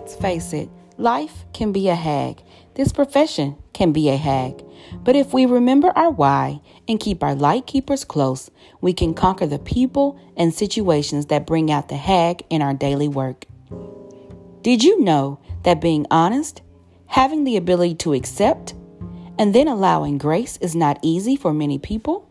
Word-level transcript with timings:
let's 0.00 0.16
face 0.16 0.54
it, 0.54 0.70
life 0.96 1.44
can 1.52 1.72
be 1.72 1.90
a 1.90 1.94
hag. 1.94 2.42
This 2.72 2.90
profession 2.90 3.58
can 3.74 3.92
be 3.92 4.08
a 4.08 4.16
hag. 4.16 4.64
But 5.04 5.14
if 5.14 5.34
we 5.34 5.44
remember 5.44 5.92
our 5.94 6.10
why 6.10 6.62
and 6.88 6.98
keep 6.98 7.22
our 7.22 7.34
light 7.34 7.66
keepers 7.66 8.02
close, 8.02 8.50
we 8.80 8.94
can 8.94 9.12
conquer 9.12 9.46
the 9.46 9.58
people 9.58 10.18
and 10.38 10.54
situations 10.54 11.26
that 11.26 11.46
bring 11.46 11.70
out 11.70 11.90
the 11.90 11.98
hag 11.98 12.42
in 12.48 12.62
our 12.62 12.72
daily 12.72 13.08
work. 13.08 13.44
Did 14.62 14.82
you 14.82 15.02
know 15.04 15.38
that 15.64 15.82
being 15.82 16.06
honest, 16.10 16.62
having 17.04 17.44
the 17.44 17.58
ability 17.58 17.96
to 17.96 18.14
accept, 18.14 18.72
and 19.38 19.54
then 19.54 19.68
allowing 19.68 20.16
grace 20.16 20.56
is 20.62 20.74
not 20.74 20.98
easy 21.02 21.36
for 21.36 21.52
many 21.52 21.78
people? 21.78 22.26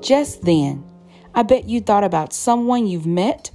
Just 0.00 0.42
then, 0.42 0.84
I 1.34 1.42
bet 1.42 1.68
you 1.68 1.80
thought 1.80 2.04
about 2.04 2.32
someone 2.32 2.86
you've 2.86 3.06
met 3.06 3.50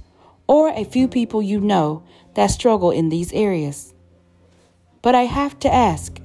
or 0.46 0.70
a 0.70 0.84
few 0.84 1.08
people 1.08 1.42
you 1.42 1.60
know 1.60 2.02
that 2.34 2.46
struggle 2.46 2.90
in 2.90 3.08
these 3.08 3.32
areas. 3.32 3.94
But 5.02 5.14
I 5.14 5.22
have 5.22 5.58
to 5.60 5.72
ask 5.72 6.20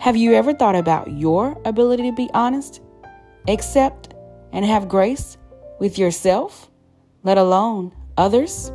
have 0.00 0.16
you 0.16 0.34
ever 0.34 0.52
thought 0.52 0.74
about 0.74 1.12
your 1.12 1.56
ability 1.64 2.10
to 2.10 2.16
be 2.16 2.28
honest, 2.34 2.80
accept, 3.46 4.14
and 4.52 4.64
have 4.64 4.88
grace 4.88 5.36
with 5.78 5.96
yourself, 5.96 6.68
let 7.22 7.38
alone 7.38 7.92
others? 8.16 8.72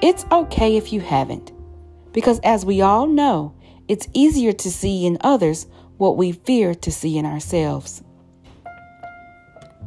It's 0.00 0.24
okay 0.30 0.76
if 0.76 0.92
you 0.92 1.00
haven't, 1.00 1.52
because 2.12 2.38
as 2.44 2.64
we 2.64 2.80
all 2.80 3.08
know, 3.08 3.52
it's 3.88 4.06
easier 4.14 4.52
to 4.52 4.70
see 4.70 5.04
in 5.04 5.18
others 5.22 5.66
what 5.96 6.16
we 6.16 6.32
fear 6.32 6.74
to 6.76 6.92
see 6.92 7.18
in 7.18 7.26
ourselves. 7.26 8.02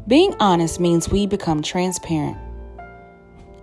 Being 0.05 0.35
honest 0.39 0.81
means 0.81 1.07
we 1.07 1.25
become 1.25 1.61
transparent. 1.61 2.37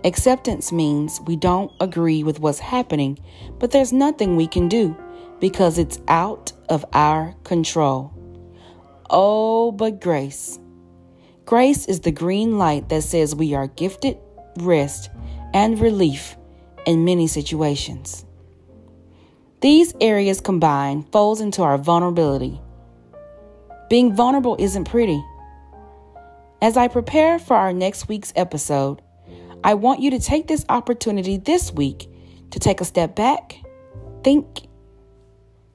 Acceptance 0.03 0.71
means 0.71 1.21
we 1.21 1.35
don't 1.35 1.71
agree 1.79 2.23
with 2.23 2.39
what's 2.39 2.59
happening, 2.59 3.19
but 3.59 3.71
there's 3.71 3.93
nothing 3.93 4.35
we 4.35 4.47
can 4.47 4.67
do 4.67 4.95
because 5.39 5.77
it's 5.77 5.99
out 6.07 6.51
of 6.69 6.83
our 6.93 7.35
control. 7.43 8.11
Oh, 9.09 9.71
but 9.71 10.01
grace. 10.01 10.59
Grace 11.45 11.85
is 11.85 11.99
the 11.99 12.11
green 12.11 12.57
light 12.57 12.89
that 12.89 13.03
says 13.03 13.35
we 13.35 13.53
are 13.53 13.67
gifted 13.67 14.17
rest 14.57 15.09
and 15.53 15.79
relief 15.79 16.35
in 16.85 17.05
many 17.05 17.27
situations. 17.27 18.25
These 19.59 19.93
areas 20.01 20.41
combined 20.41 21.11
folds 21.11 21.41
into 21.41 21.61
our 21.61 21.77
vulnerability. 21.77 22.59
Being 23.89 24.15
vulnerable 24.15 24.55
isn't 24.57 24.85
pretty. 24.85 25.23
As 26.61 26.77
I 26.77 26.87
prepare 26.87 27.37
for 27.37 27.55
our 27.55 27.73
next 27.73 28.07
week's 28.07 28.33
episode, 28.35 29.01
I 29.63 29.75
want 29.75 30.01
you 30.01 30.11
to 30.11 30.19
take 30.19 30.47
this 30.47 30.65
opportunity 30.69 31.37
this 31.37 31.71
week 31.71 32.09
to 32.51 32.59
take 32.59 32.81
a 32.81 32.85
step 32.85 33.15
back, 33.15 33.61
think. 34.23 34.67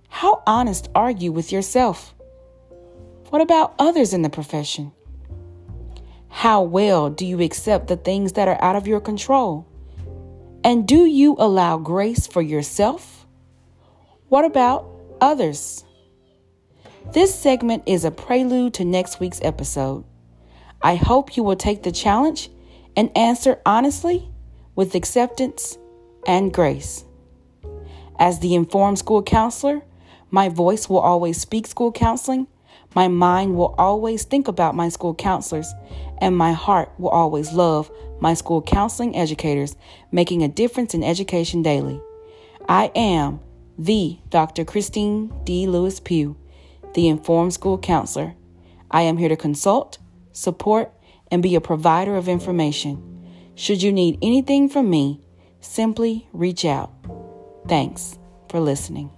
How 0.08 0.42
honest 0.46 0.88
are 0.94 1.10
you 1.10 1.30
with 1.30 1.52
yourself? 1.52 2.14
What 3.30 3.42
about 3.42 3.74
others 3.78 4.12
in 4.12 4.22
the 4.22 4.30
profession? 4.30 4.92
How 6.28 6.62
well 6.62 7.10
do 7.10 7.24
you 7.24 7.40
accept 7.40 7.86
the 7.86 7.96
things 7.96 8.32
that 8.32 8.48
are 8.48 8.62
out 8.62 8.76
of 8.76 8.86
your 8.86 9.00
control? 9.00 9.66
And 10.64 10.86
do 10.86 11.04
you 11.04 11.36
allow 11.38 11.78
grace 11.78 12.26
for 12.26 12.42
yourself? 12.42 13.26
What 14.28 14.44
about 14.44 14.88
others? 15.20 15.84
This 17.12 17.32
segment 17.34 17.84
is 17.86 18.04
a 18.04 18.10
prelude 18.10 18.74
to 18.74 18.84
next 18.84 19.20
week's 19.20 19.40
episode. 19.42 20.04
I 20.82 20.96
hope 20.96 21.36
you 21.36 21.42
will 21.42 21.56
take 21.56 21.84
the 21.84 21.92
challenge 21.92 22.50
and 22.96 23.16
answer 23.16 23.60
honestly 23.66 24.28
with 24.74 24.94
acceptance 24.94 25.78
and 26.26 26.52
grace. 26.52 27.04
As 28.18 28.40
the 28.40 28.54
informed 28.54 28.98
school 28.98 29.22
counselor, 29.22 29.82
my 30.30 30.48
voice 30.48 30.88
will 30.88 30.98
always 30.98 31.40
speak 31.40 31.66
school 31.66 31.92
counseling, 31.92 32.46
my 32.94 33.08
mind 33.08 33.56
will 33.56 33.74
always 33.76 34.24
think 34.24 34.48
about 34.48 34.74
my 34.74 34.88
school 34.88 35.14
counselors, 35.14 35.72
and 36.18 36.36
my 36.36 36.52
heart 36.52 36.90
will 36.98 37.10
always 37.10 37.52
love 37.52 37.90
my 38.20 38.32
school 38.32 38.62
counseling 38.62 39.14
educators, 39.14 39.76
making 40.10 40.42
a 40.42 40.48
difference 40.48 40.94
in 40.94 41.04
education 41.04 41.62
daily. 41.62 42.00
I 42.68 42.90
am 42.94 43.40
the 43.78 44.18
Dr. 44.30 44.64
Christine 44.64 45.32
D. 45.44 45.66
Lewis 45.66 46.00
Pugh, 46.00 46.36
the 46.94 47.08
informed 47.08 47.52
school 47.52 47.78
counselor. 47.78 48.34
I 48.90 49.02
am 49.02 49.18
here 49.18 49.28
to 49.28 49.36
consult 49.36 49.98
support, 50.32 50.92
and 51.30 51.42
be 51.42 51.54
a 51.54 51.60
provider 51.60 52.16
of 52.16 52.28
information. 52.28 53.02
Should 53.54 53.82
you 53.82 53.92
need 53.92 54.18
anything 54.22 54.68
from 54.68 54.90
me, 54.90 55.20
simply 55.60 56.28
reach 56.32 56.64
out. 56.64 56.92
Thanks 57.66 58.18
for 58.48 58.60
listening. 58.60 59.10